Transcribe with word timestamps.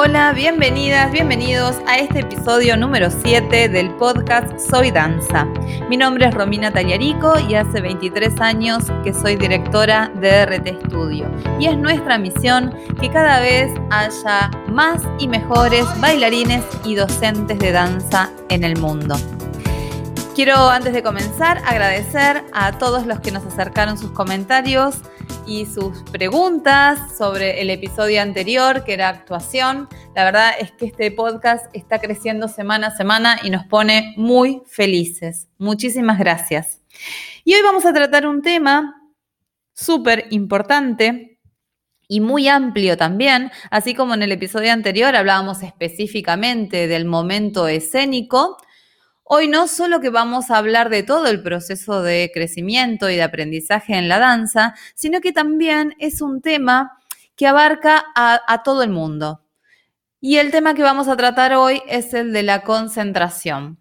Hola, 0.00 0.32
bienvenidas, 0.32 1.10
bienvenidos 1.10 1.74
a 1.88 1.98
este 1.98 2.20
episodio 2.20 2.76
número 2.76 3.10
7 3.10 3.68
del 3.68 3.90
podcast 3.96 4.56
Soy 4.70 4.92
Danza. 4.92 5.44
Mi 5.90 5.96
nombre 5.96 6.26
es 6.28 6.34
Romina 6.34 6.70
Tallarico 6.70 7.32
y 7.48 7.56
hace 7.56 7.80
23 7.80 8.40
años 8.40 8.84
que 9.02 9.12
soy 9.12 9.34
directora 9.34 10.12
de 10.14 10.46
RT 10.46 10.86
Studio. 10.86 11.28
Y 11.58 11.66
es 11.66 11.76
nuestra 11.76 12.16
misión 12.16 12.72
que 13.00 13.10
cada 13.10 13.40
vez 13.40 13.72
haya 13.90 14.52
más 14.68 15.02
y 15.18 15.26
mejores 15.26 15.84
bailarines 16.00 16.62
y 16.84 16.94
docentes 16.94 17.58
de 17.58 17.72
danza 17.72 18.30
en 18.50 18.62
el 18.62 18.78
mundo. 18.78 19.16
Quiero 20.38 20.68
antes 20.68 20.92
de 20.92 21.02
comenzar 21.02 21.58
agradecer 21.66 22.44
a 22.52 22.78
todos 22.78 23.06
los 23.06 23.18
que 23.18 23.32
nos 23.32 23.44
acercaron 23.44 23.98
sus 23.98 24.12
comentarios 24.12 24.98
y 25.48 25.66
sus 25.66 26.04
preguntas 26.12 27.00
sobre 27.18 27.60
el 27.60 27.70
episodio 27.70 28.22
anterior, 28.22 28.84
que 28.84 28.92
era 28.92 29.08
actuación. 29.08 29.88
La 30.14 30.22
verdad 30.22 30.52
es 30.60 30.70
que 30.70 30.86
este 30.86 31.10
podcast 31.10 31.66
está 31.74 31.98
creciendo 31.98 32.46
semana 32.46 32.86
a 32.86 32.96
semana 32.96 33.40
y 33.42 33.50
nos 33.50 33.64
pone 33.64 34.14
muy 34.16 34.62
felices. 34.68 35.48
Muchísimas 35.58 36.20
gracias. 36.20 36.82
Y 37.42 37.54
hoy 37.54 37.62
vamos 37.62 37.84
a 37.84 37.92
tratar 37.92 38.24
un 38.24 38.40
tema 38.40 38.94
súper 39.72 40.28
importante 40.30 41.40
y 42.06 42.20
muy 42.20 42.46
amplio 42.46 42.96
también, 42.96 43.50
así 43.72 43.92
como 43.92 44.14
en 44.14 44.22
el 44.22 44.30
episodio 44.30 44.72
anterior 44.72 45.16
hablábamos 45.16 45.64
específicamente 45.64 46.86
del 46.86 47.06
momento 47.06 47.66
escénico. 47.66 48.56
Hoy 49.30 49.46
no 49.46 49.68
solo 49.68 50.00
que 50.00 50.08
vamos 50.08 50.50
a 50.50 50.56
hablar 50.56 50.88
de 50.88 51.02
todo 51.02 51.26
el 51.26 51.42
proceso 51.42 52.00
de 52.00 52.30
crecimiento 52.32 53.10
y 53.10 53.16
de 53.16 53.22
aprendizaje 53.22 53.94
en 53.94 54.08
la 54.08 54.18
danza, 54.18 54.74
sino 54.94 55.20
que 55.20 55.32
también 55.32 55.94
es 55.98 56.22
un 56.22 56.40
tema 56.40 56.98
que 57.36 57.46
abarca 57.46 58.06
a, 58.14 58.62
todo 58.62 58.82
el 58.82 58.88
mundo. 58.88 59.42
Y 60.18 60.38
el 60.38 60.50
tema 60.50 60.72
que 60.72 60.80
vamos 60.80 61.08
a 61.08 61.16
tratar 61.18 61.52
hoy 61.52 61.82
es 61.88 62.14
el 62.14 62.32
de 62.32 62.42
la 62.42 62.62
concentración. 62.62 63.76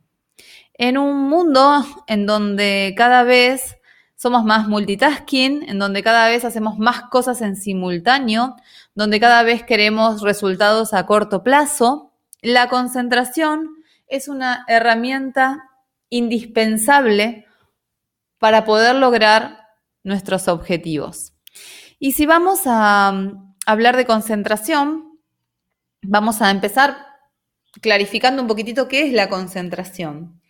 En 0.73 0.97
un 0.97 1.29
mundo 1.29 1.81
en 2.07 2.25
donde 2.25 2.93
cada 2.97 3.23
vez 3.23 3.77
somos 4.17 4.43
más 4.43 4.67
multitasking, 4.67 5.63
en 5.69 5.79
donde 5.79 6.03
cada 6.03 6.27
vez 6.27 6.43
hacemos 6.43 6.77
más 6.77 7.03
cosas 7.03 7.41
en 7.41 7.55
simultáneo, 7.55 8.57
donde 8.95 9.21
cada 9.21 9.43
vez 9.43 9.63
queremos 9.63 10.23
resultados 10.23 10.93
a 10.93 11.05
corto 11.05 11.41
plazo, 11.41 12.11
la 12.41 12.67
concentración 12.67 13.76
es 14.07 14.27
una 14.27 14.65
herramienta 14.67 15.69
indispensable 16.09 17.45
para 18.39 18.65
poder 18.65 18.95
lograr 18.95 19.67
nuestros 20.03 20.47
objetivos. 20.47 21.33
Y 21.99 22.13
si 22.13 22.25
vamos 22.25 22.61
a 22.65 23.11
um, 23.13 23.55
hablar 23.65 23.97
de 23.97 24.05
concentración, 24.05 25.19
vamos 26.01 26.41
a 26.41 26.51
empezar 26.51 26.97
clarificando 27.81 28.41
un 28.41 28.47
poquitito 28.47 28.87
qué 28.87 29.07
es 29.07 29.13
la 29.13 29.29
concentración. 29.29 30.41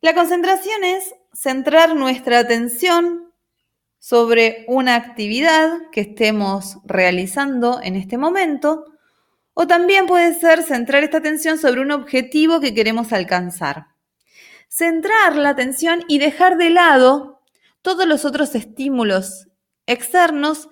La 0.00 0.14
concentración 0.14 0.84
es 0.84 1.14
centrar 1.32 1.94
nuestra 1.96 2.38
atención 2.38 3.32
sobre 3.98 4.64
una 4.68 4.94
actividad 4.94 5.72
que 5.90 6.02
estemos 6.02 6.78
realizando 6.84 7.80
en 7.82 7.96
este 7.96 8.16
momento 8.16 8.84
o 9.60 9.66
también 9.66 10.06
puede 10.06 10.34
ser 10.34 10.62
centrar 10.62 11.02
esta 11.02 11.18
atención 11.18 11.58
sobre 11.58 11.80
un 11.80 11.90
objetivo 11.90 12.60
que 12.60 12.74
queremos 12.74 13.12
alcanzar. 13.12 13.88
Centrar 14.68 15.34
la 15.34 15.48
atención 15.48 16.04
y 16.06 16.20
dejar 16.20 16.58
de 16.58 16.70
lado 16.70 17.40
todos 17.82 18.06
los 18.06 18.24
otros 18.24 18.54
estímulos 18.54 19.48
externos 19.84 20.68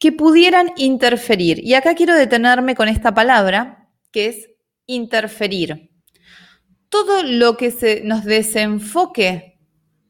que 0.00 0.10
pudieran 0.10 0.72
interferir. 0.76 1.60
Y 1.62 1.74
acá 1.74 1.94
quiero 1.94 2.16
detenerme 2.16 2.74
con 2.74 2.88
esta 2.88 3.14
palabra, 3.14 3.90
que 4.10 4.26
es 4.26 4.50
interferir. 4.86 5.92
Todo 6.88 7.22
lo 7.22 7.56
que 7.56 7.70
se 7.70 8.00
nos 8.00 8.24
desenfoque 8.24 9.60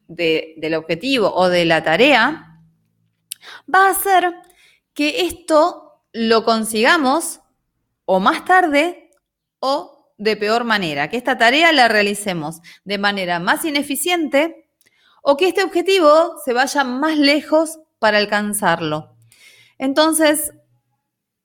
del 0.07 0.73
objetivo 0.73 1.35
o 1.35 1.49
de 1.49 1.65
la 1.65 1.83
tarea 1.83 2.61
va 3.71 3.85
a 3.85 3.91
hacer 3.91 4.33
que 4.95 5.21
esto 5.27 6.01
lo 6.13 6.43
consigamos 6.43 7.41
o 8.07 8.19
más 8.21 8.45
tarde 8.45 9.11
o 9.59 10.13
de 10.17 10.35
peor 10.37 10.63
manera, 10.63 11.09
que 11.09 11.17
esta 11.17 11.37
tarea 11.37 11.71
la 11.73 11.87
realicemos 11.89 12.61
de 12.85 12.97
manera 12.97 13.39
más 13.39 13.65
ineficiente 13.65 14.69
o 15.21 15.35
que 15.35 15.49
este 15.49 15.61
objetivo 15.61 16.35
se 16.43 16.53
vaya 16.53 16.83
más 16.85 17.17
lejos 17.17 17.79
para 17.99 18.17
alcanzarlo. 18.17 19.15
Entonces, 19.77 20.53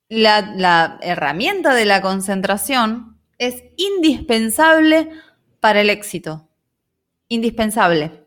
la, 0.08 0.98
herramienta 1.02 1.74
de 1.74 1.84
la 1.84 2.00
concentración 2.00 3.18
es 3.38 3.64
indispensable 3.76 5.10
para 5.58 5.80
el 5.80 5.90
éxito. 5.90 6.48
Indispensable. 7.26 8.24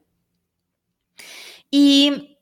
¿Y 1.71 2.37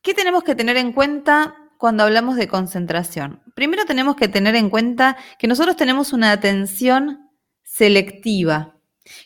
qué 0.00 0.14
tenemos 0.14 0.42
que 0.42 0.54
tener 0.54 0.78
en 0.78 0.92
cuenta 0.92 1.65
cuando 1.78 2.02
hablamos 2.02 2.36
de 2.36 2.48
concentración? 2.48 3.42
Primero 3.54 3.84
tenemos 3.84 4.16
que 4.16 4.28
tener 4.28 4.54
en 4.56 4.70
cuenta 4.70 5.16
que 5.38 5.48
nosotros 5.48 5.76
tenemos 5.76 6.12
una 6.12 6.32
atención 6.32 7.30
selectiva, 7.62 8.76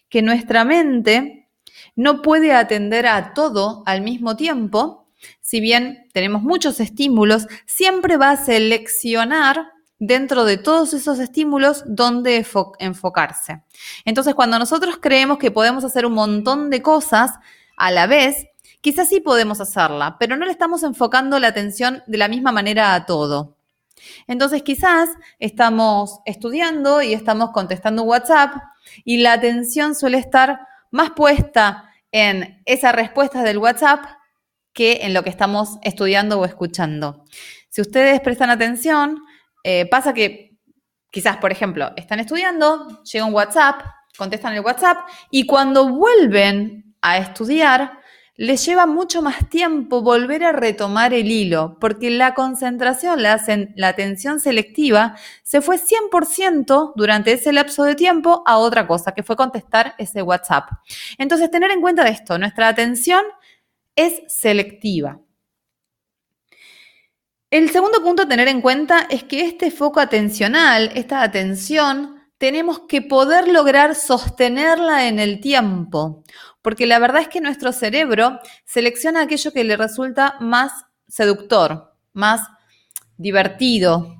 que 0.09 0.23
nuestra 0.23 0.65
mente 0.65 1.49
no 1.97 2.23
puede 2.23 2.53
atender 2.53 3.07
a 3.07 3.35
todo 3.35 3.83
al 3.87 4.03
mismo 4.03 4.37
tiempo. 4.37 5.09
Si 5.41 5.61
bien 5.61 6.09
tenemos 6.13 6.43
muchos 6.43 6.81
estímulos, 6.81 7.47
siempre 7.67 8.17
va 8.17 8.31
a 8.31 8.37
seleccionar 8.37 9.73
dentro 9.99 10.45
de 10.45 10.57
todos 10.57 10.95
esos 10.95 11.19
estímulos 11.19 11.85
dónde 11.87 12.45
enfocarse. 12.79 13.63
Entonces, 14.05 14.35
cuando 14.35 14.59
nosotros 14.59 14.99
creemos 15.01 15.39
que 15.39 15.51
podemos 15.51 15.85
hacer 15.85 16.07
un 16.07 16.15
montón 16.15 16.71
de 16.71 16.81
cosas 16.83 17.33
a 17.77 17.91
la 17.91 18.07
vez, 18.07 18.47
Quizás 18.81 19.09
sí 19.09 19.21
podemos 19.21 19.61
hacerla, 19.61 20.17
pero 20.19 20.37
no 20.37 20.47
le 20.47 20.53
estamos 20.53 20.83
enfocando 20.83 21.39
la 21.39 21.49
atención 21.49 22.03
de 22.07 22.19
la 22.19 22.29
misma 22.29 22.53
manera 22.53 22.95
a 22.95 23.07
todo. 23.07 23.57
Entonces 24.27 24.63
quizás 24.63 25.11
estamos 25.39 26.21
estudiando 26.25 27.03
y 27.03 27.13
estamos 27.13 27.51
contestando 27.51 28.05
WhatsApp 28.05 28.55
y 29.05 29.19
la 29.19 29.35
atención 29.35 29.95
suele 29.95 30.19
estar 30.19 30.61
más 30.91 31.11
puesta 31.11 31.91
en 32.13 32.63
esa 32.65 32.93
respuesta 32.93 33.43
del 33.43 33.59
WhatsApp 33.59 34.05
que 34.73 35.01
en 35.03 35.15
lo 35.15 35.23
que 35.23 35.31
estamos 35.31 35.79
estudiando 35.83 36.41
o 36.41 36.45
escuchando. 36.45 37.25
Si 37.69 37.81
ustedes 37.81 38.21
prestan 38.21 38.51
atención, 38.51 39.19
eh, 39.63 39.87
pasa 39.87 40.15
que 40.15 40.57
quizás, 41.11 41.37
por 41.37 41.53
ejemplo, 41.53 41.93
están 41.97 42.21
estudiando, 42.21 43.03
llega 43.03 43.25
un 43.25 43.35
WhatsApp, 43.35 43.83
contestan 44.17 44.55
el 44.55 44.61
WhatsApp 44.61 44.99
y 45.31 45.47
cuando 45.47 45.89
vuelven 45.89 46.95
a 47.03 47.19
estudiar, 47.19 48.00
les 48.41 48.65
lleva 48.65 48.87
mucho 48.87 49.21
más 49.21 49.51
tiempo 49.51 50.01
volver 50.01 50.45
a 50.45 50.53
retomar 50.53 51.13
el 51.13 51.31
hilo, 51.31 51.77
porque 51.79 52.09
la 52.09 52.33
concentración, 52.33 53.23
la, 53.23 53.39
la 53.77 53.89
atención 53.89 54.41
selectiva, 54.41 55.15
se 55.43 55.61
fue 55.61 55.77
100% 55.77 56.95
durante 56.97 57.35
ese 57.35 57.53
lapso 57.53 57.85
de 57.85 57.95
tiempo 57.95 58.43
a 58.47 58.57
otra 58.57 58.87
cosa, 58.87 59.13
que 59.13 59.23
fue 59.23 59.37
contestar 59.37 59.95
ese 59.99 60.23
WhatsApp. 60.23 60.71
Entonces, 61.19 61.51
tener 61.51 61.71
en 61.71 61.83
cuenta 61.83 62.09
esto, 62.09 62.39
nuestra 62.39 62.69
atención 62.69 63.23
es 63.95 64.23
selectiva. 64.29 65.21
El 67.51 67.69
segundo 67.69 68.03
punto 68.03 68.23
a 68.23 68.29
tener 68.29 68.49
en 68.49 68.63
cuenta 68.63 69.07
es 69.11 69.23
que 69.25 69.45
este 69.45 69.71
foco 69.71 70.01
atencional, 70.01 70.93
esta 70.95 71.21
atención, 71.21 72.21
tenemos 72.41 72.81
que 72.89 73.03
poder 73.03 73.49
lograr 73.49 73.95
sostenerla 73.95 75.09
en 75.09 75.19
el 75.19 75.41
tiempo, 75.41 76.25
porque 76.63 76.87
la 76.87 76.99
verdad 76.99 77.23
es 77.23 77.29
que 77.29 77.41
nuestro 77.41 77.73
cerebro 77.73 78.41
selecciona 78.65 79.23
aquello 79.23 79.53
que 79.53 79.65
le 79.65 79.77
resulta 79.77 80.37
más 80.41 80.73
seductor, 81.09 81.95
más 82.13 82.43
divertido. 83.17 84.17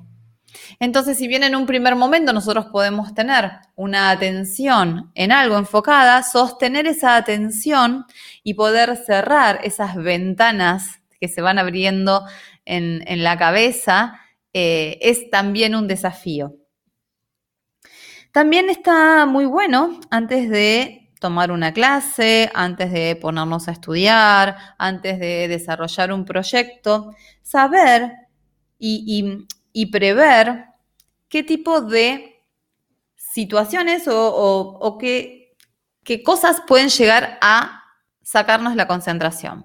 Entonces, 0.79 1.17
si 1.17 1.27
bien 1.27 1.43
en 1.43 1.55
un 1.55 1.65
primer 1.65 1.95
momento 1.95 2.33
nosotros 2.33 2.67
podemos 2.67 3.13
tener 3.13 3.51
una 3.75 4.09
atención 4.09 5.11
en 5.15 5.31
algo 5.31 5.57
enfocada, 5.57 6.23
sostener 6.23 6.87
esa 6.87 7.15
atención 7.15 8.05
y 8.43 8.55
poder 8.55 8.97
cerrar 8.97 9.59
esas 9.63 9.95
ventanas 9.95 11.01
que 11.19 11.27
se 11.27 11.41
van 11.41 11.59
abriendo 11.59 12.25
en, 12.65 13.23
la 13.23 13.37
cabeza 13.37 14.19
eh, 14.53 14.97
es 15.01 15.29
también 15.29 15.75
un 15.75 15.87
desafío. 15.87 16.55
También 18.31 18.69
está 18.69 19.25
muy 19.25 19.45
bueno 19.45 19.99
antes 20.09 20.49
de 20.49 21.00
tomar 21.21 21.51
una 21.51 21.71
clase, 21.71 22.49
antes 22.55 22.91
de 22.91 23.15
ponernos 23.15 23.67
a 23.67 23.71
estudiar, 23.71 24.57
antes 24.79 25.19
de 25.19 25.47
desarrollar 25.47 26.11
un 26.11 26.25
proyecto, 26.25 27.15
saber 27.43 28.11
y, 28.79 29.85
prever 29.91 30.65
qué 31.29 31.43
tipo 31.43 31.81
de 31.81 32.43
situaciones 33.15 34.05
o, 34.07 34.97
qué, 34.99 35.55
qué 36.03 36.23
cosas 36.23 36.63
pueden 36.67 36.89
llegar 36.89 37.37
a 37.39 37.83
sacarnos 38.23 38.75
la 38.75 38.87
concentración, 38.87 39.63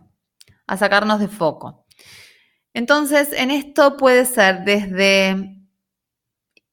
a 0.67 0.77
sacarnos 0.77 1.21
de 1.21 1.29
foco. 1.29 1.87
Entonces, 2.75 3.33
en 3.33 3.51
esto 3.51 3.97
puede 3.97 4.27
ser 4.27 4.65
desde 4.65 5.57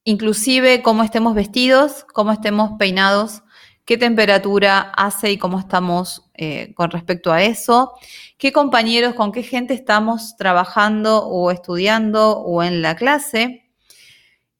inclusive 0.04 0.82
cómo 0.82 1.02
estemos 1.04 1.34
vestidos, 1.34 2.04
cómo 2.12 2.32
estemos 2.32 2.72
peinados, 2.78 3.43
qué 3.84 3.98
temperatura 3.98 4.80
hace 4.80 5.30
y 5.30 5.38
cómo 5.38 5.58
estamos 5.58 6.30
eh, 6.34 6.72
con 6.74 6.90
respecto 6.90 7.32
a 7.32 7.42
eso, 7.42 7.92
qué 8.38 8.52
compañeros, 8.52 9.14
con 9.14 9.32
qué 9.32 9.42
gente 9.42 9.74
estamos 9.74 10.36
trabajando 10.36 11.26
o 11.26 11.50
estudiando 11.50 12.38
o 12.38 12.62
en 12.62 12.82
la 12.82 12.96
clase. 12.96 13.70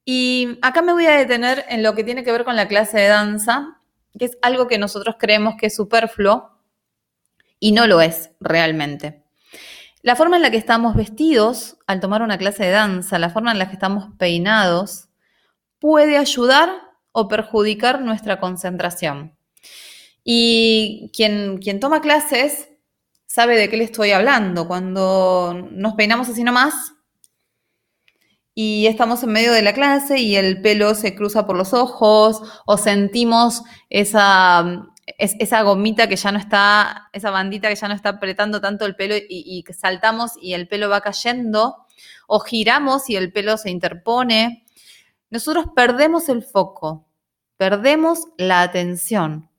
Y 0.04 0.58
acá 0.60 0.82
me 0.82 0.92
voy 0.92 1.06
a 1.06 1.16
detener 1.16 1.64
en 1.68 1.82
lo 1.82 1.94
que 1.94 2.04
tiene 2.04 2.24
que 2.24 2.32
ver 2.32 2.44
con 2.44 2.56
la 2.56 2.68
clase 2.68 2.98
de 2.98 3.08
danza, 3.08 3.80
que 4.18 4.26
es 4.26 4.38
algo 4.42 4.68
que 4.68 4.78
nosotros 4.78 5.16
creemos 5.18 5.54
que 5.58 5.66
es 5.66 5.74
superfluo 5.74 6.50
y 7.58 7.72
no 7.72 7.86
lo 7.86 8.02
es 8.02 8.30
realmente. 8.40 9.24
La 10.02 10.16
forma 10.16 10.36
en 10.36 10.42
la 10.42 10.50
que 10.50 10.58
estamos 10.58 10.94
vestidos 10.94 11.78
al 11.86 12.00
tomar 12.00 12.20
una 12.20 12.36
clase 12.36 12.64
de 12.64 12.70
danza, 12.72 13.18
la 13.18 13.30
forma 13.30 13.52
en 13.52 13.58
la 13.58 13.68
que 13.68 13.72
estamos 13.72 14.14
peinados, 14.18 15.08
puede 15.78 16.18
ayudar 16.18 16.93
o 17.16 17.28
perjudicar 17.28 18.00
nuestra 18.02 18.40
concentración. 18.40 19.36
Y 20.24 21.12
quien, 21.14 21.58
quien 21.58 21.78
toma 21.78 22.00
clases 22.00 22.68
sabe 23.24 23.56
de 23.56 23.70
qué 23.70 23.76
le 23.76 23.84
estoy 23.84 24.10
hablando. 24.10 24.66
Cuando 24.66 25.68
nos 25.70 25.94
peinamos 25.94 26.28
así 26.28 26.42
nomás 26.42 26.74
y 28.52 28.88
estamos 28.88 29.22
en 29.22 29.30
medio 29.30 29.52
de 29.52 29.62
la 29.62 29.74
clase 29.74 30.18
y 30.18 30.34
el 30.34 30.60
pelo 30.60 30.96
se 30.96 31.14
cruza 31.14 31.46
por 31.46 31.56
los 31.56 31.72
ojos 31.72 32.42
o 32.66 32.76
sentimos 32.76 33.62
esa, 33.90 34.88
esa 35.16 35.62
gomita 35.62 36.08
que 36.08 36.16
ya 36.16 36.32
no 36.32 36.38
está, 36.40 37.10
esa 37.12 37.30
bandita 37.30 37.68
que 37.68 37.76
ya 37.76 37.86
no 37.86 37.94
está 37.94 38.08
apretando 38.08 38.60
tanto 38.60 38.86
el 38.86 38.96
pelo 38.96 39.14
y, 39.16 39.24
y 39.28 39.72
saltamos 39.72 40.32
y 40.42 40.54
el 40.54 40.66
pelo 40.66 40.88
va 40.88 41.00
cayendo 41.00 41.76
o 42.26 42.40
giramos 42.40 43.08
y 43.08 43.14
el 43.14 43.32
pelo 43.32 43.56
se 43.56 43.70
interpone 43.70 44.63
nosotros 45.30 45.66
perdemos 45.74 46.28
el 46.28 46.42
foco, 46.42 47.06
perdemos 47.56 48.26
la 48.38 48.62
atención. 48.62 49.50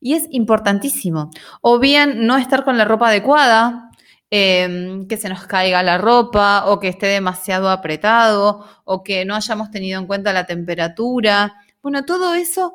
Y 0.00 0.14
es 0.14 0.26
importantísimo. 0.30 1.30
O 1.60 1.78
bien 1.78 2.26
no 2.26 2.36
estar 2.36 2.64
con 2.64 2.76
la 2.76 2.84
ropa 2.84 3.08
adecuada, 3.08 3.90
em, 4.30 5.06
que 5.06 5.16
se 5.16 5.28
nos 5.28 5.46
caiga 5.46 5.82
la 5.82 5.98
ropa 5.98 6.64
o 6.66 6.80
que 6.80 6.88
esté 6.88 7.06
demasiado 7.06 7.70
apretado 7.70 8.66
o 8.84 9.02
que 9.04 9.24
no 9.24 9.34
hayamos 9.36 9.70
tenido 9.70 10.00
en 10.00 10.06
cuenta 10.06 10.32
la 10.32 10.46
temperatura. 10.46 11.54
Bueno, 11.82 12.04
todo 12.04 12.34
eso 12.34 12.74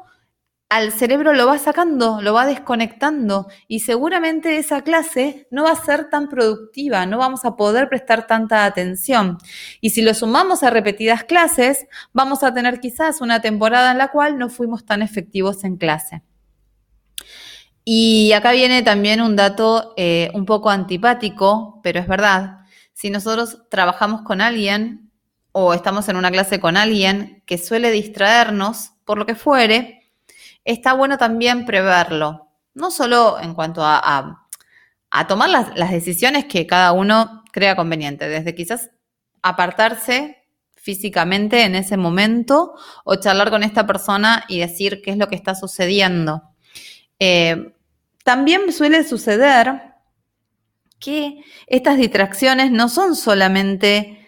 al 0.69 0.91
cerebro 0.91 1.33
lo 1.33 1.47
va 1.47 1.57
sacando, 1.57 2.21
lo 2.21 2.33
va 2.33 2.45
desconectando 2.45 3.47
y 3.67 3.79
seguramente 3.79 4.57
esa 4.57 4.81
clase 4.81 5.47
no 5.49 5.63
va 5.63 5.71
a 5.71 5.85
ser 5.85 6.09
tan 6.09 6.27
productiva, 6.27 7.05
no 7.05 7.17
vamos 7.17 7.45
a 7.45 7.55
poder 7.55 7.87
prestar 7.87 8.27
tanta 8.27 8.65
atención. 8.65 9.37
Y 9.79 9.91
si 9.91 10.01
lo 10.01 10.13
sumamos 10.13 10.63
a 10.63 10.69
repetidas 10.69 11.23
clases, 11.23 11.87
vamos 12.11 12.43
a 12.43 12.53
tener 12.53 12.81
quizás 12.81 13.21
una 13.21 13.41
temporada 13.41 13.91
en 13.91 13.97
la 13.97 14.09
cual 14.09 14.37
no 14.37 14.49
fuimos 14.49 14.85
tan 14.85 15.01
efectivos 15.01 15.63
en 15.63 15.77
clase. 15.77 16.21
Y 17.85 18.33
acá 18.33 18.51
viene 18.51 18.83
también 18.83 19.21
un 19.21 19.37
dato 19.37 19.93
eh, 19.95 20.29
un 20.33 20.45
poco 20.45 20.69
antipático, 20.69 21.79
pero 21.81 22.01
es 22.01 22.07
verdad. 22.07 22.57
Si 22.91 23.09
nosotros 23.09 23.63
trabajamos 23.69 24.23
con 24.23 24.41
alguien 24.41 25.09
o 25.53 25.73
estamos 25.73 26.09
en 26.09 26.17
una 26.17 26.29
clase 26.29 26.59
con 26.59 26.75
alguien 26.75 27.41
que 27.45 27.57
suele 27.57 27.89
distraernos 27.91 28.91
por 29.05 29.17
lo 29.17 29.25
que 29.25 29.35
fuere, 29.35 29.96
está 30.67 30.93
bueno 30.93 31.17
también 31.17 31.65
preverlo, 31.65 32.49
no 32.73 32.91
solo 32.91 33.39
en 33.39 33.53
cuanto 33.53 33.81
a, 33.83 34.47
tomar 35.27 35.49
las, 35.49 35.75
las, 35.77 35.91
decisiones 35.91 36.45
que 36.45 36.67
cada 36.67 36.91
uno 36.91 37.43
crea 37.51 37.75
conveniente, 37.75 38.27
desde 38.27 38.53
quizás 38.53 38.91
apartarse 39.41 40.43
físicamente 40.75 41.63
en 41.63 41.75
ese 41.75 41.95
momento 41.95 42.75
o 43.05 43.15
charlar 43.15 43.49
con 43.49 43.63
esta 43.63 43.87
persona 43.87 44.43
y 44.49 44.59
decir 44.59 45.01
qué 45.01 45.11
es 45.11 45.17
lo 45.17 45.27
que 45.29 45.35
está 45.35 45.55
sucediendo. 45.55 46.43
Eh, 47.19 47.73
también 48.23 48.71
suele 48.73 49.05
suceder 49.05 49.93
que 50.99 51.43
estas 51.67 51.97
distracciones 51.97 52.71
no 52.71 52.89
son 52.89 53.15
solamente 53.15 54.27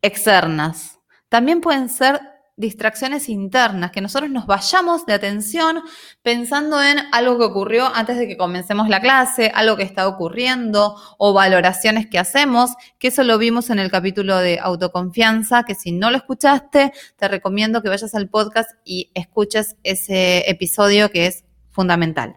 externas, 0.00 1.00
también 1.28 1.60
pueden 1.60 1.88
ser 1.88 2.20
distracciones 2.56 3.28
internas, 3.28 3.90
que 3.90 4.00
nosotros 4.00 4.30
nos 4.30 4.46
vayamos 4.46 5.04
de 5.04 5.12
atención 5.12 5.82
pensando 6.22 6.82
en 6.82 6.98
algo 7.12 7.38
que 7.38 7.44
ocurrió 7.44 7.86
antes 7.94 8.16
de 8.16 8.26
que 8.26 8.38
comencemos 8.38 8.88
la 8.88 9.00
clase, 9.00 9.52
algo 9.54 9.76
que 9.76 9.82
está 9.82 10.08
ocurriendo 10.08 10.96
o 11.18 11.34
valoraciones 11.34 12.06
que 12.06 12.18
hacemos, 12.18 12.70
que 12.98 13.08
eso 13.08 13.24
lo 13.24 13.36
vimos 13.36 13.68
en 13.68 13.78
el 13.78 13.90
capítulo 13.90 14.38
de 14.38 14.58
autoconfianza, 14.58 15.64
que 15.64 15.74
si 15.74 15.92
no 15.92 16.10
lo 16.10 16.16
escuchaste, 16.16 16.92
te 17.16 17.28
recomiendo 17.28 17.82
que 17.82 17.90
vayas 17.90 18.14
al 18.14 18.30
podcast 18.30 18.70
y 18.84 19.10
escuches 19.14 19.76
ese 19.82 20.48
episodio 20.50 21.10
que 21.10 21.26
es 21.26 21.44
fundamental. 21.68 22.36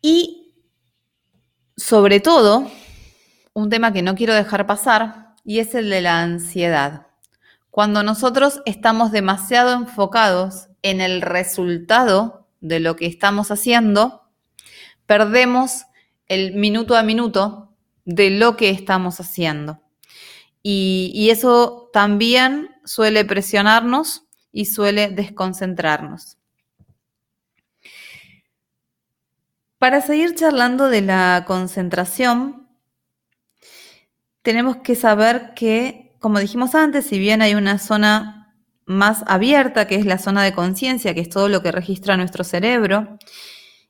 Y 0.00 0.54
sobre 1.76 2.20
todo, 2.20 2.70
un 3.54 3.70
tema 3.70 3.92
que 3.92 4.02
no 4.02 4.14
quiero 4.14 4.34
dejar 4.34 4.66
pasar 4.66 5.21
y 5.44 5.58
es 5.58 5.74
el 5.74 5.90
de 5.90 6.00
la 6.00 6.22
ansiedad. 6.22 7.06
Cuando 7.70 8.02
nosotros 8.02 8.60
estamos 8.66 9.12
demasiado 9.12 9.72
enfocados 9.72 10.68
en 10.82 11.00
el 11.00 11.22
resultado 11.22 12.46
de 12.60 12.80
lo 12.80 12.96
que 12.96 13.06
estamos 13.06 13.50
haciendo, 13.50 14.22
perdemos 15.06 15.84
el 16.28 16.54
minuto 16.54 16.96
a 16.96 17.02
minuto 17.02 17.74
de 18.04 18.30
lo 18.30 18.56
que 18.56 18.70
estamos 18.70 19.20
haciendo. 19.20 19.80
Y, 20.62 21.28
eso 21.30 21.90
también 21.92 22.70
suele 22.84 23.24
presionarnos 23.24 24.24
y 24.52 24.66
suele 24.66 25.08
desconcentrarnos. 25.08 26.38
Para 29.78 30.00
seguir 30.00 30.36
charlando 30.36 30.88
de 30.88 31.02
la 31.02 31.44
concentración, 31.46 32.61
tenemos 34.42 34.78
que 34.78 34.94
saber 34.94 35.54
que, 35.54 36.14
como 36.18 36.38
dijimos 36.38 36.74
antes, 36.74 37.06
si 37.06 37.18
bien 37.18 37.42
hay 37.42 37.54
una 37.54 37.78
zona 37.78 38.54
más 38.84 39.24
abierta, 39.26 39.86
que 39.86 39.94
es 39.94 40.04
la 40.04 40.18
zona 40.18 40.42
de 40.42 40.52
conciencia, 40.52 41.14
que 41.14 41.20
es 41.20 41.28
todo 41.28 41.48
lo 41.48 41.62
que 41.62 41.72
registra 41.72 42.16
nuestro 42.16 42.44
cerebro, 42.44 43.18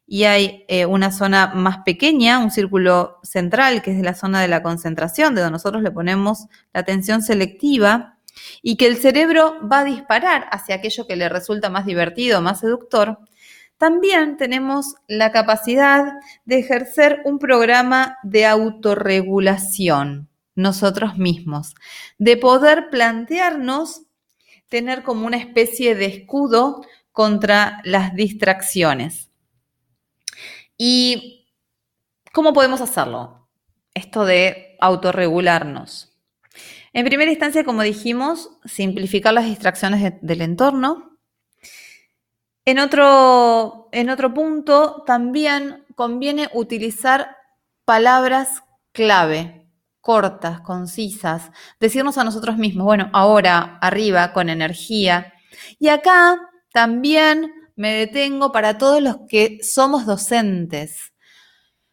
y 0.06 0.24
hay 0.24 0.64
eh, 0.68 0.84
una 0.84 1.10
zona 1.10 1.52
más 1.54 1.78
pequeña, 1.84 2.38
un 2.38 2.50
círculo 2.50 3.18
central, 3.22 3.80
que 3.82 3.92
es 3.92 4.02
la 4.02 4.14
zona 4.14 4.42
de 4.42 4.48
la 4.48 4.62
concentración, 4.62 5.34
de 5.34 5.40
donde 5.40 5.52
nosotros 5.52 5.82
le 5.82 5.90
ponemos 5.90 6.46
la 6.74 6.80
atención 6.80 7.22
selectiva, 7.22 8.18
y 8.62 8.76
que 8.76 8.86
el 8.86 8.96
cerebro 8.96 9.56
va 9.66 9.80
a 9.80 9.84
disparar 9.84 10.46
hacia 10.50 10.76
aquello 10.76 11.06
que 11.06 11.16
le 11.16 11.28
resulta 11.28 11.70
más 11.70 11.86
divertido, 11.86 12.42
más 12.42 12.60
seductor, 12.60 13.18
también 13.78 14.36
tenemos 14.36 14.94
la 15.08 15.32
capacidad 15.32 16.12
de 16.44 16.58
ejercer 16.58 17.20
un 17.24 17.38
programa 17.38 18.16
de 18.22 18.46
autorregulación 18.46 20.28
nosotros 20.54 21.16
mismos, 21.18 21.74
de 22.18 22.36
poder 22.36 22.90
plantearnos 22.90 24.02
tener 24.68 25.02
como 25.02 25.26
una 25.26 25.36
especie 25.36 25.94
de 25.94 26.06
escudo 26.06 26.82
contra 27.12 27.80
las 27.84 28.14
distracciones. 28.14 29.30
¿Y 30.78 31.46
cómo 32.32 32.52
podemos 32.52 32.80
hacerlo? 32.80 33.48
Esto 33.94 34.24
de 34.24 34.76
autorregularnos. 34.80 36.16
En 36.94 37.04
primera 37.04 37.30
instancia, 37.30 37.64
como 37.64 37.82
dijimos, 37.82 38.50
simplificar 38.64 39.34
las 39.34 39.44
distracciones 39.44 40.14
del 40.20 40.40
entorno. 40.40 41.18
En 42.64 42.78
otro, 42.78 43.88
en 43.92 44.08
otro 44.10 44.32
punto, 44.32 45.02
también 45.06 45.84
conviene 45.94 46.48
utilizar 46.54 47.36
palabras 47.84 48.62
clave 48.92 49.61
cortas, 50.02 50.60
concisas, 50.60 51.50
decirnos 51.80 52.18
a 52.18 52.24
nosotros 52.24 52.58
mismos, 52.58 52.84
bueno, 52.84 53.08
ahora, 53.14 53.78
arriba, 53.80 54.34
con 54.34 54.50
energía. 54.50 55.32
Y 55.78 55.88
acá 55.88 56.38
también 56.72 57.52
me 57.76 57.94
detengo 57.94 58.52
para 58.52 58.76
todos 58.76 59.00
los 59.00 59.16
que 59.28 59.60
somos 59.62 60.04
docentes. 60.04 61.12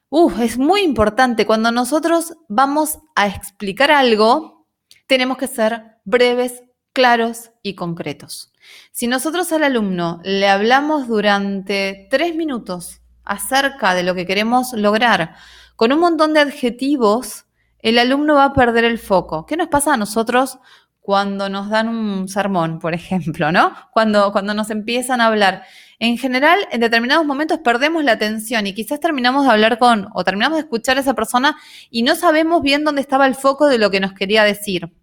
Uf, 0.10 0.40
es 0.42 0.58
muy 0.58 0.82
importante. 0.82 1.46
Cuando 1.46 1.72
nosotros 1.72 2.34
vamos 2.48 2.98
a 3.16 3.28
explicar 3.28 3.92
algo, 3.92 4.68
tenemos 5.06 5.38
que 5.38 5.48
ser 5.48 6.00
breves, 6.04 6.64
claros 6.94 7.52
y 7.62 7.76
concretos. 7.76 8.52
Si 8.92 9.08
nosotros 9.08 9.52
al 9.52 9.64
alumno 9.64 10.20
le 10.24 10.50
hablamos 10.50 11.08
durante 11.08 12.08
tres 12.10 12.36
minutos 12.36 13.02
acerca 13.24 13.94
de 13.94 14.02
lo 14.02 14.16
que 14.16 14.26
queremos 14.26 14.74
lograr, 14.74 15.36
con 15.76 15.94
un 15.94 16.00
montón 16.00 16.34
de 16.34 16.40
adjetivos, 16.40 17.46
el 17.80 17.98
alumno 18.00 18.36
va 18.36 18.46
a 18.46 18.54
perder 18.54 18.84
el 18.84 19.00
foco. 19.00 19.46
¿Qué 19.46 19.58
nos 19.58 19.68
pasa 19.68 19.94
a 19.94 19.98
nosotros 19.98 20.60
cuando 21.00 21.50
nos 21.50 21.70
dan 21.70 21.88
un 21.88 22.28
sermón, 22.28 22.80
por 22.80 22.94
ejemplo, 22.94 23.52
¿no? 23.52 23.74
Cuando, 23.92 24.32
cuando 24.32 24.54
nos 24.54 24.70
empiezan 24.70 25.22
a 25.22 25.28
hablar. 25.28 25.64
En 25.98 26.18
general, 26.18 26.60
en 26.72 26.82
determinados 26.82 27.26
momentos 27.26 27.60
perdemos 27.60 28.04
la 28.04 28.14
atención 28.14 28.68
y 28.68 28.74
quizás 28.74 29.00
terminamos 29.00 29.46
de 29.46 29.52
hablar 29.52 29.80
con 29.80 30.08
o 30.14 30.24
terminamos 30.24 30.58
de 30.58 30.62
escuchar 30.62 30.98
a 30.98 31.02
esa 31.02 31.14
persona 31.14 31.58
y 31.90 32.04
no 32.04 32.16
sabemos 32.16 32.62
bien 32.62 32.84
dónde 32.84 33.02
estaba 33.02 33.26
el 33.26 33.36
foco 33.36 33.68
de 33.68 33.78
lo 33.78 33.90
que 33.90 34.00
nos 34.00 34.14
quería 34.14 34.44
decir. 34.44 34.94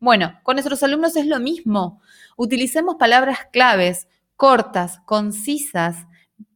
Bueno, 0.00 0.38
con 0.42 0.56
nuestros 0.56 0.82
alumnos 0.82 1.16
es 1.16 1.26
lo 1.26 1.38
mismo. 1.40 2.02
Utilicemos 2.36 2.96
palabras 2.96 3.38
claves, 3.52 4.08
cortas, 4.36 5.00
concisas, 5.06 6.06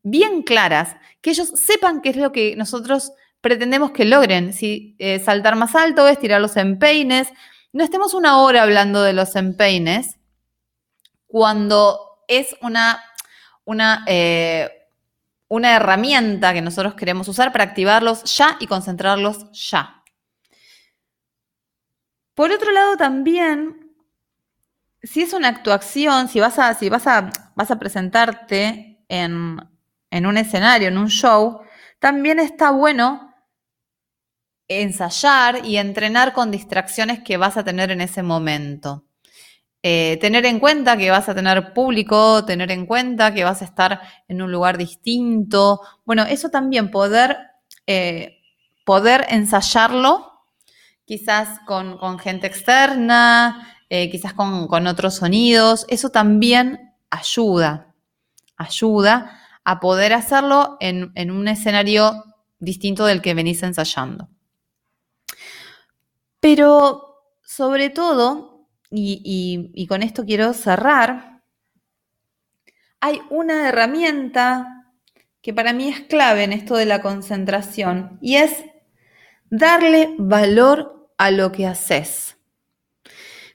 bien 0.02 0.42
claras, 0.42 0.96
que 1.20 1.30
ellos 1.30 1.52
sepan 1.54 2.00
qué 2.00 2.10
es 2.10 2.16
lo 2.16 2.32
que 2.32 2.56
nosotros 2.56 3.12
pretendemos 3.40 3.92
que 3.92 4.04
logren. 4.04 4.52
Si 4.52 4.96
eh, 4.98 5.18
saltar 5.20 5.56
más 5.56 5.74
alto, 5.74 6.06
estirar 6.08 6.40
los 6.40 6.56
empeines, 6.56 7.28
no 7.72 7.84
estemos 7.84 8.14
una 8.14 8.40
hora 8.40 8.62
hablando 8.62 9.02
de 9.02 9.12
los 9.12 9.36
empeines 9.36 10.16
cuando 11.26 12.22
es 12.26 12.56
una, 12.62 13.02
una, 13.64 14.04
eh, 14.06 14.70
una 15.48 15.76
herramienta 15.76 16.52
que 16.52 16.62
nosotros 16.62 16.94
queremos 16.94 17.28
usar 17.28 17.52
para 17.52 17.64
activarlos 17.64 18.24
ya 18.36 18.56
y 18.60 18.66
concentrarlos 18.66 19.50
ya. 19.52 20.02
Por 22.34 22.50
otro 22.52 22.70
lado, 22.70 22.96
también, 22.96 23.92
si 25.02 25.22
es 25.22 25.32
una 25.32 25.48
actuación, 25.48 26.28
si 26.28 26.40
vas 26.40 26.58
a, 26.58 26.72
si 26.74 26.88
vas 26.88 27.06
a, 27.06 27.30
vas 27.56 27.70
a 27.70 27.78
presentarte 27.78 29.04
en, 29.08 29.58
en 30.10 30.26
un 30.26 30.36
escenario, 30.36 30.88
en 30.88 30.98
un 30.98 31.08
show, 31.08 31.60
también 31.98 32.38
está 32.38 32.70
bueno 32.70 33.27
ensayar 34.68 35.64
y 35.64 35.78
entrenar 35.78 36.32
con 36.34 36.50
distracciones 36.50 37.20
que 37.20 37.38
vas 37.38 37.56
a 37.56 37.64
tener 37.64 37.90
en 37.90 38.02
ese 38.02 38.22
momento. 38.22 39.04
Eh, 39.82 40.18
tener 40.20 40.44
en 40.44 40.58
cuenta 40.58 40.96
que 40.96 41.10
vas 41.10 41.28
a 41.28 41.34
tener 41.34 41.72
público, 41.72 42.44
tener 42.44 42.70
en 42.72 42.84
cuenta 42.84 43.32
que 43.32 43.44
vas 43.44 43.62
a 43.62 43.64
estar 43.64 44.00
en 44.26 44.42
un 44.42 44.50
lugar 44.50 44.76
distinto. 44.76 45.80
Bueno, 46.04 46.24
eso 46.24 46.50
también, 46.50 46.90
poder, 46.90 47.38
eh, 47.86 48.38
poder 48.84 49.26
ensayarlo, 49.30 50.32
quizás 51.04 51.60
con, 51.66 52.18
gente 52.18 52.46
externa, 52.48 53.76
eh, 53.88 54.10
quizás 54.10 54.34
con, 54.34 54.86
otros 54.86 55.14
sonidos, 55.14 55.86
eso 55.88 56.10
también 56.10 56.92
ayuda, 57.08 57.94
ayuda 58.56 59.40
a 59.64 59.80
poder 59.80 60.12
hacerlo 60.12 60.76
en, 60.80 61.12
en 61.14 61.30
un 61.30 61.46
escenario 61.46 62.24
distinto 62.58 63.06
del 63.06 63.22
que 63.22 63.34
venís 63.34 63.62
ensayando. 63.62 64.28
Pero 66.40 67.08
sobre 67.42 67.90
todo, 67.90 68.68
y, 68.90 69.86
con 69.88 70.02
esto 70.02 70.24
quiero 70.24 70.52
cerrar, 70.52 71.42
hay 73.00 73.20
una 73.30 73.68
herramienta 73.68 74.92
que 75.40 75.54
para 75.54 75.72
mí 75.72 75.88
es 75.88 76.00
clave 76.00 76.44
en 76.44 76.52
esto 76.52 76.76
de 76.76 76.86
la 76.86 77.00
concentración 77.00 78.18
y 78.20 78.36
es 78.36 78.64
darle 79.50 80.14
valor 80.18 81.10
a 81.16 81.30
lo 81.30 81.52
que 81.52 81.66
haces. 81.66 82.36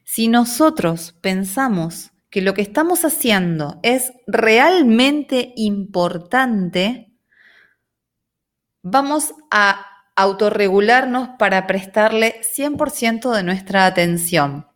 Si 0.04 0.28
nosotros 0.28 1.16
pensamos 1.22 2.12
que 2.30 2.42
lo 2.42 2.54
que 2.54 2.62
estamos 2.62 3.06
haciendo 3.06 3.80
es 3.84 4.12
realmente 4.26 5.54
importante, 5.56 7.12
vamos 8.82 9.34
a 9.52 9.93
autorregularnos 10.16 11.30
para 11.40 11.68
prestarle 11.68 12.42
100% 12.42 13.32
de 13.32 13.44
nuestra 13.44 13.86
atención. 13.86 14.68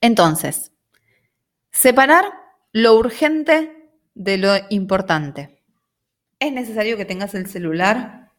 Entonces, 0.00 0.72
separar 1.70 2.24
lo 2.72 2.96
urgente 2.96 3.90
de 4.14 4.38
lo 4.38 4.54
importante. 4.70 5.62
¿Es 6.40 6.52
necesario 6.52 6.96
que 6.96 7.04
tengas 7.04 7.34
el 7.34 7.46
celular 7.46 8.32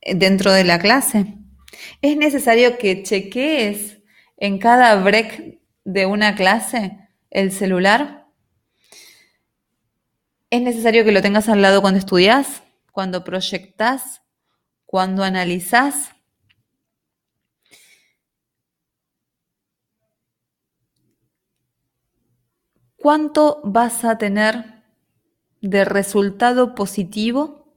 dentro 0.00 0.52
de 0.52 0.64
la 0.64 0.78
clase? 0.78 1.38
¿Es 2.00 2.16
necesario 2.16 2.78
que 2.78 3.02
chequees 3.02 4.00
en 4.36 4.58
cada 4.58 4.94
break 4.96 5.60
de 5.84 6.06
una 6.06 6.34
clase 6.34 6.98
el 7.30 7.50
celular? 7.52 8.26
¿Es 10.50 10.60
necesario 10.60 11.04
que 11.04 11.12
lo 11.12 11.22
tengas 11.22 11.48
al 11.48 11.62
lado 11.62 11.80
cuando 11.80 11.98
estudias, 11.98 12.62
cuando 12.92 13.24
proyectas, 13.24 14.22
cuando 14.92 15.24
analizás 15.24 16.10
cuánto 22.98 23.62
vas 23.64 24.04
a 24.04 24.18
tener 24.18 24.84
de 25.62 25.86
resultado 25.86 26.74
positivo 26.74 27.74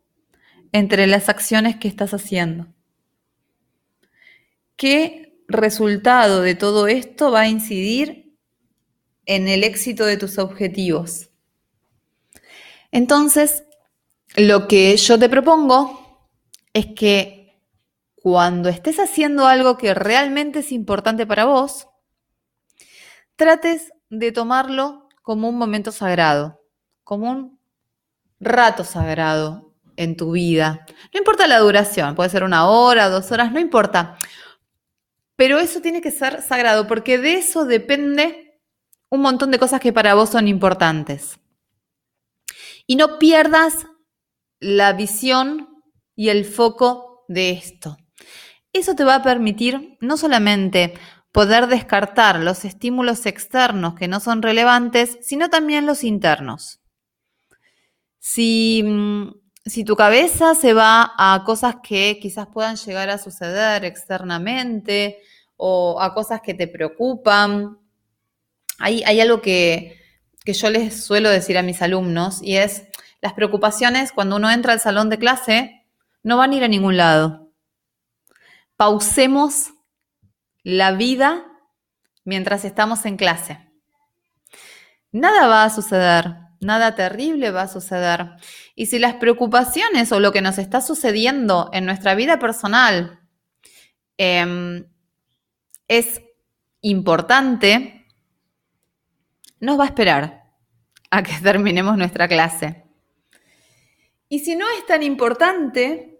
entre 0.74 1.08
las 1.08 1.30
acciones 1.30 1.78
que 1.78 1.88
estás 1.88 2.14
haciendo. 2.14 2.68
¿Qué 4.76 5.40
resultado 5.48 6.42
de 6.42 6.56
todo 6.56 6.90
esto 6.90 7.32
va 7.32 7.42
a 7.42 7.48
incidir 7.48 8.36
en 9.26 9.48
el 9.48 9.64
éxito 9.64 10.06
de 10.06 10.18
tus 10.18 10.38
objetivos? 10.38 11.30
Entonces, 12.92 13.64
lo 14.36 14.68
que 14.68 14.98
yo 14.98 15.18
te 15.18 15.30
propongo 15.30 16.05
es 16.76 16.88
que 16.88 17.58
cuando 18.16 18.68
estés 18.68 19.00
haciendo 19.00 19.48
algo 19.48 19.78
que 19.78 19.94
realmente 19.94 20.60
es 20.60 20.74
importante 20.74 21.26
para 21.26 21.46
vos, 21.46 21.88
trates 23.38 23.94
de 24.10 24.34
tomarlo 24.34 25.08
como 25.22 25.48
un 25.48 25.58
momento 25.58 25.94
sagrado, 25.94 26.62
como 27.06 27.32
un 27.32 27.60
rato 28.42 28.84
sagrado 28.84 29.74
en 29.96 30.18
tu 30.18 30.32
vida. 30.32 30.86
No 31.14 31.20
importa 31.20 31.48
la 31.48 31.60
duración, 31.60 32.14
puede 32.14 32.30
ser 32.30 32.44
una 32.44 32.68
hora, 32.68 33.08
dos 33.08 33.32
horas, 33.32 33.54
no 33.54 33.62
importa. 33.62 34.18
Pero 35.38 35.60
eso 35.60 35.80
tiene 35.80 36.02
que 36.02 36.12
ser 36.12 36.42
sagrado 36.42 36.88
porque 36.88 37.18
de 37.18 37.36
eso 37.36 37.64
depende 37.64 38.60
un 39.08 39.22
montón 39.22 39.50
de 39.50 39.60
cosas 39.60 39.80
que 39.80 39.94
para 39.94 40.14
vos 40.14 40.32
son 40.32 40.50
importantes. 40.50 41.40
Y 42.86 42.98
no 42.98 43.18
pierdas 43.18 43.86
la 44.60 44.92
visión 44.92 45.65
y 46.16 46.30
el 46.30 46.46
foco 46.46 47.26
de 47.28 47.52
esto. 47.52 47.98
Eso 48.74 48.96
te 48.96 49.04
va 49.04 49.16
a 49.16 49.24
permitir 49.24 49.98
no 50.02 50.18
solamente 50.18 50.94
poder 51.32 51.68
descartar 51.68 52.40
los 52.40 52.64
estímulos 52.64 53.26
externos 53.26 53.96
que 53.96 54.08
no 54.08 54.20
son 54.20 54.42
relevantes, 54.42 55.18
sino 55.22 55.50
también 55.50 55.86
los 55.86 56.04
internos. 56.04 56.80
Si, 58.20 58.84
mm, 58.84 59.34
si, 59.66 59.84
tu 59.84 59.96
cabeza 59.96 60.56
se 60.56 60.74
va 60.74 61.14
a 61.18 61.44
cosas 61.46 61.76
que 61.84 62.20
quizás 62.22 62.48
puedan 62.48 62.78
llegar 62.78 63.10
a 63.10 63.18
suceder 63.18 63.86
externamente 63.86 65.20
o 65.58 66.02
a 66.02 66.14
cosas 66.14 66.42
que 66.42 66.54
te 66.54 66.68
preocupan, 66.68 67.80
hay, 68.80 69.04
algo 69.20 69.42
que, 69.42 70.00
que 70.44 70.54
yo 70.54 70.70
les 70.70 71.04
suelo 71.04 71.30
decir 71.30 71.58
a 71.58 71.64
mis 71.64 71.82
alumnos 71.82 72.42
y 72.42 72.58
es 72.58 72.84
las 73.22 73.34
preocupaciones 73.34 74.12
cuando 74.12 74.36
uno 74.36 74.52
entra 74.52 74.74
al 74.74 74.80
salón 74.80 75.10
de 75.10 75.20
clase 75.20 75.85
no 76.26 76.38
van 76.38 76.52
a 76.52 76.56
ir 76.56 76.64
a 76.64 76.68
ningún 76.68 76.98
lado. 76.98 77.52
Pausemos 78.78 79.74
la 80.64 80.92
vida 80.92 81.46
mientras 82.24 82.66
estamos 82.66 83.06
en 83.06 83.16
clase. 83.16 83.60
Nada 85.12 85.46
va 85.46 85.64
a 85.64 85.70
suceder, 85.70 86.36
nada 86.60 86.96
terrible 86.96 87.52
va 87.52 87.62
a 87.62 87.68
suceder. 87.68 88.32
Y 88.74 88.88
si 88.88 88.98
las 88.98 89.14
preocupaciones 89.14 90.12
o 90.12 90.20
lo 90.20 90.32
que 90.32 90.42
nos 90.42 90.58
está 90.58 90.82
sucediendo 90.82 91.70
en 91.74 91.86
nuestra 91.86 92.16
vida 92.16 92.40
personal 92.40 93.20
em, 94.18 94.84
es 95.88 96.24
importante, 96.82 98.08
nos 99.60 99.80
va 99.80 99.84
a 99.84 99.88
esperar 99.88 100.44
a 101.12 101.22
que 101.22 101.34
terminemos 101.44 101.96
nuestra 102.00 102.28
clase. 102.28 102.86
Y 104.28 104.40
si 104.40 104.56
no 104.56 104.66
es 104.78 104.86
tan 104.86 105.04
importante, 105.04 106.15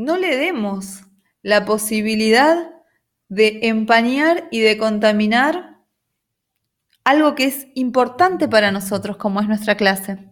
no 0.00 0.16
le 0.16 0.34
demos 0.34 1.02
la 1.42 1.66
posibilidad 1.66 2.70
de 3.28 3.60
empañar 3.64 4.48
y 4.50 4.60
de 4.60 4.78
contaminar 4.78 5.76
algo 7.04 7.34
que 7.34 7.44
es 7.44 7.66
importante 7.74 8.48
para 8.48 8.72
nosotros 8.72 9.18
como 9.18 9.42
es 9.42 9.48
nuestra 9.48 9.76
clase. 9.76 10.26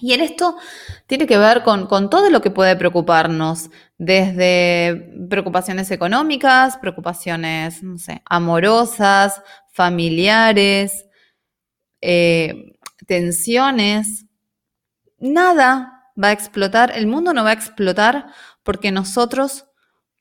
Y 0.00 0.12
en 0.12 0.22
esto 0.22 0.56
tiene 1.06 1.28
que 1.28 1.38
ver 1.38 1.62
con, 1.62 1.88
todo 2.10 2.30
lo 2.30 2.40
que 2.40 2.50
puede 2.50 2.74
preocuparnos, 2.74 3.70
desde 3.96 5.12
preocupaciones 5.28 5.90
económicas, 5.92 6.76
preocupaciones, 6.78 7.84
no 7.84 7.96
sé, 7.96 8.22
amorosas, 8.24 9.40
familiares, 9.72 11.06
eh, 12.00 12.76
tensiones. 13.06 14.26
Nada 15.18 16.00
va 16.20 16.28
a 16.28 16.32
explotar, 16.32 16.92
el 16.96 17.06
mundo 17.06 17.32
no 17.32 17.44
va 17.44 17.50
a 17.50 17.54
explotar 17.54 18.26
porque 18.70 18.92
nosotros 18.92 19.66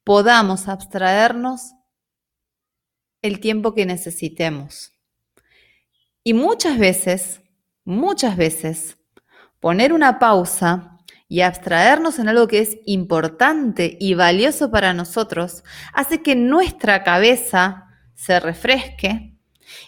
podamos 0.03 0.70
abstraernos 0.70 1.75
el 3.22 3.39
tiempo 3.39 3.75
que 3.75 3.86
necesitemos. 3.86 4.94
Y 6.24 6.34
muchas 6.34 6.79
veces, 6.79 7.44
muchas 7.84 8.38
veces, 8.38 8.98
poner 9.60 9.94
una 9.94 10.18
pausa 10.18 10.98
y 11.27 11.41
abstraernos 11.41 12.18
en 12.18 12.27
algo 12.27 12.48
que 12.48 12.58
es 12.58 12.79
importante 12.88 13.96
y 14.00 14.15
valioso 14.15 14.72
para 14.72 14.96
nosotros 14.96 15.63
hace 15.94 16.24
que 16.24 16.36
nuestra 16.36 17.03
cabeza 17.03 17.86
se 18.15 18.39
refresque 18.39 19.38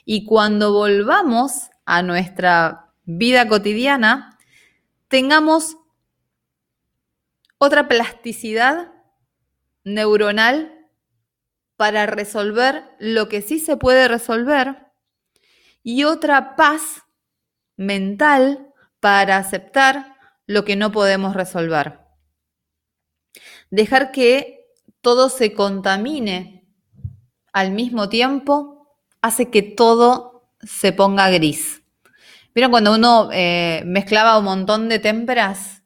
y 0.05 0.25
cuando 0.25 0.71
volvamos 0.71 1.71
a 1.85 2.03
nuestra 2.03 2.93
vida 3.05 3.47
cotidiana 3.47 4.37
tengamos 5.07 5.77
otra 7.63 7.87
plasticidad 7.87 8.91
neuronal 9.83 10.89
para 11.75 12.07
resolver 12.07 12.85
lo 12.97 13.29
que 13.29 13.43
sí 13.43 13.59
se 13.59 13.77
puede 13.77 14.07
resolver 14.07 14.87
y 15.83 16.05
otra 16.05 16.55
paz 16.55 17.03
mental 17.77 18.73
para 18.99 19.37
aceptar 19.37 20.15
lo 20.47 20.65
que 20.65 20.75
no 20.75 20.91
podemos 20.91 21.35
resolver. 21.35 21.99
Dejar 23.69 24.11
que 24.11 24.65
todo 25.01 25.29
se 25.29 25.53
contamine 25.53 26.67
al 27.53 27.69
mismo 27.69 28.09
tiempo 28.09 28.97
hace 29.21 29.51
que 29.51 29.61
todo 29.61 30.49
se 30.61 30.93
ponga 30.93 31.29
gris. 31.29 31.83
¿Vieron 32.55 32.71
cuando 32.71 32.95
uno 32.95 33.29
eh, 33.31 33.83
mezclaba 33.85 34.39
un 34.39 34.45
montón 34.45 34.89
de 34.89 34.97
témperas 34.97 35.80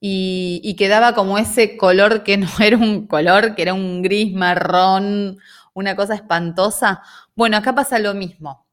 y, 0.00 0.74
quedaba 0.76 1.14
como 1.14 1.38
ese 1.38 1.76
color 1.76 2.22
que 2.22 2.36
no 2.36 2.48
era 2.60 2.76
un 2.76 3.06
color, 3.06 3.54
que 3.54 3.62
era 3.62 3.74
un 3.74 4.02
gris 4.02 4.32
marrón, 4.34 5.38
una 5.74 5.96
cosa 5.96 6.14
espantosa? 6.14 7.02
Bueno, 7.34 7.56
acá 7.56 7.74
pasa 7.74 7.98
lo 7.98 8.14
mismo. 8.14 8.66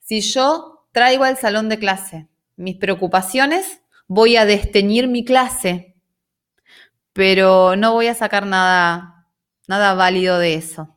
Si 0.00 0.20
yo 0.20 0.86
traigo 0.92 1.24
al 1.24 1.36
salón 1.36 1.68
de 1.68 1.78
clase 1.78 2.28
mis 2.56 2.76
preocupaciones, 2.76 3.82
voy 4.08 4.36
a 4.36 4.44
desteñir 4.44 5.06
mi 5.06 5.24
clase, 5.24 5.94
pero 7.12 7.76
no 7.76 7.92
voy 7.92 8.08
a 8.08 8.14
sacar 8.14 8.46
nada, 8.46 9.26
nada 9.68 9.94
válido 9.94 10.38
de 10.38 10.54
eso. 10.54 10.96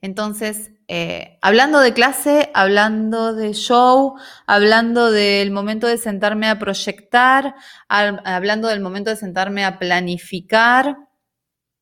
Entonces, 0.00 0.72
eh, 0.86 1.38
hablando 1.40 1.80
de 1.80 1.94
clase, 1.94 2.50
hablando 2.52 3.34
de 3.34 3.54
show, 3.54 4.16
hablando 4.46 5.10
del 5.10 5.50
momento 5.50 5.86
de 5.86 5.96
sentarme 5.96 6.48
a 6.48 6.58
proyectar, 6.58 7.54
hablando 7.88 8.68
del 8.68 8.80
momento 8.80 9.10
de 9.10 9.16
sentarme 9.16 9.64
a 9.64 9.78
planificar, 9.78 10.96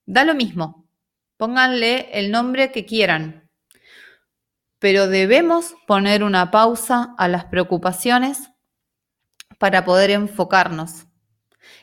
da 0.06 0.24
lo 0.24 0.34
mismo. 0.34 0.88
Pónganle 1.36 2.10
el 2.18 2.30
nombre 2.30 2.70
que 2.70 2.86
quieran. 2.86 3.50
Pero 4.78 5.08
debemos 5.08 5.74
poner 5.86 6.22
una 6.22 6.50
pausa 6.50 7.14
a 7.18 7.26
las 7.26 7.46
preocupaciones 7.46 8.50
para 9.58 9.84
poder 9.84 10.10
enfocarnos 10.10 11.06